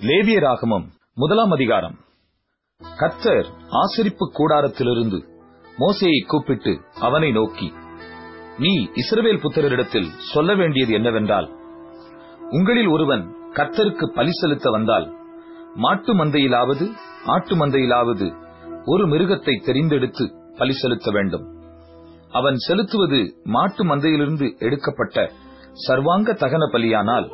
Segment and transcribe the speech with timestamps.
[0.00, 1.94] லேவியராகமம் முதலாம் அதிகாரம்.
[2.96, 3.46] கர்த்தர்
[3.80, 5.18] ஆசரிப்பு கூடாரத்திலிருந்து
[5.78, 7.68] மோசையை கூப்பிட்டு அவனை நோக்கி
[8.58, 11.48] நீ இஸ்ரவேல் புத்திரரிடத்தில் சொல்ல வேண்டியது என்னவென்றால்
[12.50, 15.06] உங்களில் ஒருவன் கர்த்தருக்கு பலி செலுத்த வந்தால்
[15.74, 16.88] மாட்டு மந்தையிலாவது
[17.26, 18.28] ஆட்டு மந்தையிலாவது
[18.84, 21.46] ஒரு மிருகத்தை தெரிந்தெடுத்து பலி செலுத்த வேண்டும்.
[22.30, 25.32] அவன் செலுத்துவது மாட்டு மந்தையிலிருந்து எடுக்கப்பட்ட
[25.86, 27.28] சர்வாங்க தகன பலியானால்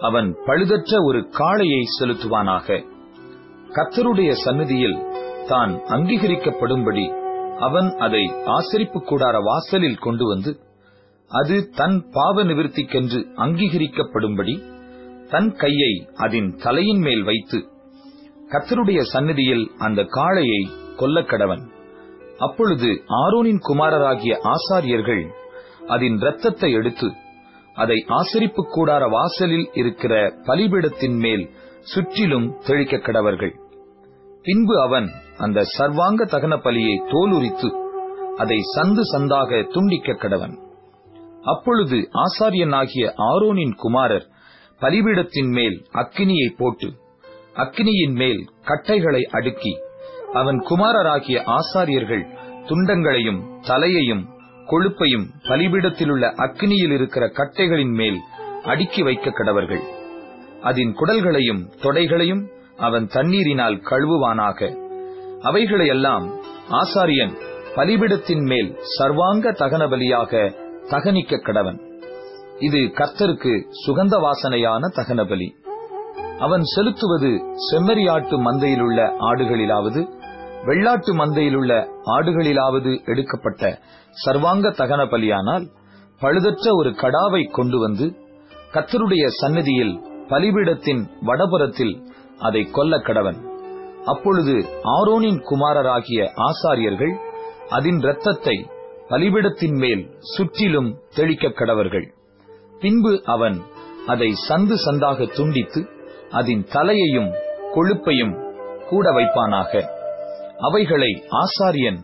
[0.00, 2.84] அவன் பழுதற்ற ஒரு காளையை செலுத்துவானாக.
[3.68, 4.98] கத்தருடைய சந்நிதியில்
[5.46, 7.22] தான் அங்கீகரிக்கப்படும்படி
[7.58, 10.60] அவன் அதை ஆசரிப்பு கூடார வாசலில் கொண்டு வந்து
[11.28, 14.62] அது தன் பாவ நிவர்த்திக்கென்று அங்கீகரிக்கப்படும்படி
[15.28, 17.68] தன் கையை அதன் தலையின் மேல் வைத்து
[18.50, 20.60] கத்தருடைய சந்நிதியில் அந்த காளையை
[20.96, 21.62] கொல்லக்கடவன்.
[22.38, 25.24] அப்பொழுது ஆரோனின் குமாரராகிய ஆசாரியர்கள்
[25.86, 27.12] அதன் இரத்தத்தை எடுத்து
[27.74, 33.54] அதை ஆசரிப்பு கூடார வாசலில் இருக்கிற பலிபீடத்தின் மேல் சுற்றிலும் தெளிக்க கடவர்கள்.
[34.42, 37.68] பின்பு அவன் அந்த சர்வாங்க தகன பலியை தோலுரித்து
[38.36, 40.54] அதை சந்து சந்தாக துண்டிக்க கடவன்.
[41.42, 44.26] அப்பொழுது ஆசாரியனாகிய ஆரோனின் குமாரர்
[44.80, 46.88] பலிபீடத்தின் மேல் அக்கினியை போட்டு
[47.54, 49.72] அக்கினியின் மேல் கட்டைகளை அடுக்கி
[50.32, 52.24] அவன் குமாரராகிய ஆசாரியர்கள்
[52.68, 54.33] துண்டங்களையும் தலையையும்
[54.66, 58.18] கொழுப்பையும் பலிபீடத்திலுள்ள அக்னியில் இருக்கிற கட்டைகளின் மேல்
[58.64, 59.82] அடுக்கி வைக்க கடவர்கள்.
[60.60, 62.42] அதன் குடல்களையும் தொடைகளையும்
[62.76, 64.60] அவன் தண்ணீரினால் கழுவுவானாக.
[65.42, 66.26] அவைகளையெல்லாம்
[66.70, 67.34] ஆசாரியன்
[67.74, 70.52] பலிபிடத்தின் மேல் சர்வாங்க தகன பலியாக
[70.90, 71.78] தகனிக்க கடவன்.
[72.58, 73.52] இது கர்த்தருக்கு
[73.86, 75.56] சுகந்த வாசனையான தகன பலி
[76.38, 77.30] அவன் செலுத்துவது
[77.66, 80.00] செம்மறியாட்டு மந்தையிலுள்ள ஆடுகளிலாவது
[80.66, 81.72] வெள்ளாட்டு மந்தையிலுள்ள
[82.16, 83.62] ஆடுகளிலாவது எடுக்கப்பட்ட
[84.24, 85.64] சர்வாங்க தகன பலியானால்
[86.20, 88.06] பழுதற்ற ஒரு கடாவை கொண்டு வந்து
[88.72, 89.94] கத்தருடைய சந்நிதியில்
[90.28, 91.94] பலிபீடத்தின் வடபுறத்தில்
[92.38, 93.38] அதை கொல்ல கடவன்.
[94.04, 94.54] அப்பொழுது
[94.94, 97.14] ஆரோனின் குமாரராகிய ஆசாரியர்கள்
[97.68, 98.56] அதன் இரத்தத்தை
[99.08, 102.06] பலிபிடத்தின் மேல் சுற்றிலும் தெளிக்க கடவர்கள்.
[102.80, 103.58] பின்பு அவன்
[104.06, 105.82] அதை சந்து சந்தாக துண்டித்து
[106.30, 107.30] அதன் தலையையும்
[107.74, 108.34] கொழுப்பையும்
[108.88, 109.72] கூட வைப்பானாக.
[110.64, 111.98] அவைகளை ஆசாரியன்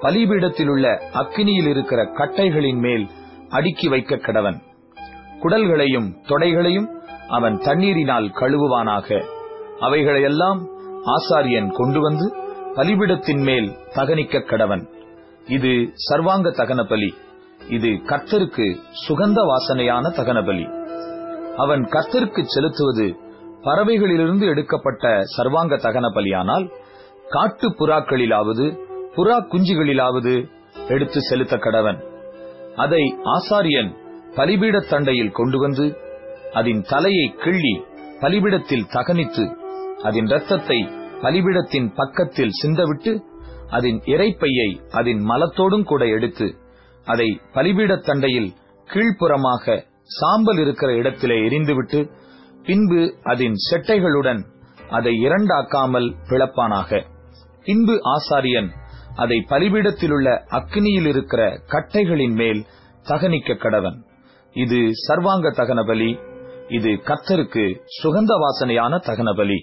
[0.00, 3.06] பலிபீடத்திலுள்ள அக்கினியில் இருக்கிற கட்டைகளின் மேல்
[3.48, 4.58] அடுக்கி வைக்க கடவன்.
[5.42, 6.88] குடல்களையும் தொடைகளையும்
[7.28, 9.08] அவன் தண்ணீரினால் கழுவுவானாக.
[9.80, 10.60] அவைகளையெல்லாம்
[11.06, 12.26] ஆசாரியன் கொண்டு வந்து
[12.74, 14.84] பலிபிடத்தின் மேல் தகனிக்க கடவன்.
[15.46, 17.14] இது சர்வாங்க தகன பலி.
[17.68, 18.66] இது கர்த்தருக்கு
[19.08, 20.66] சுகந்த வாசனையான தகன பலி.
[21.56, 23.06] அவன் கர்த்தருக்கு செலுத்துவது
[23.62, 26.66] பறவைகளிலிருந்து எடுக்கப்பட்ட சர்வாங்க தகன பலியானால்
[27.28, 28.66] காட்டு புறாக்களிலாவது
[29.16, 30.48] புறா குஞ்சுகளிலாவது
[30.88, 31.98] எடுத்து செலுத்த கடவன்.
[32.76, 33.90] அதை ஆசாரியன்
[34.34, 35.98] பலிபீட தண்டையில் கொண்டு வந்து
[36.52, 37.84] அதன் தலையை கிள்ளி
[38.20, 39.56] பலிபிடத்தில் தகனித்து
[40.02, 40.88] அதன் இரத்தத்தை
[41.22, 43.22] பலிபிடத்தின் பக்கத்தில் சிந்தவிட்டு
[43.68, 46.54] அதன் இறைப்பையை அதன் மலத்தோடும் கூட எடுத்து
[47.04, 48.50] அதை பலிபீடத் தண்டையில்
[48.88, 52.10] கீழ்ப்புறமாக சாம்பல் இருக்கிற இடத்திலே எரிந்துவிட்டு
[52.62, 54.42] பின்பு அதன் செட்டைகளுடன்
[54.90, 57.14] அதை இரண்டாக்காமல் பிளப்பானாக.
[57.66, 58.70] பின்பு ஆசாரியன்
[59.16, 62.60] அதை பலிபீடத்திலுள்ள அக்னியில் இருக்கிற கட்டைகளின் மேல்
[63.06, 63.98] தகனிக்க கடவன்.
[64.56, 66.10] இது சர்வாங்க தகன பலி
[66.68, 67.64] இது கத்தருக்கு
[68.02, 69.58] சுகந்த வாசனையான தகன பலி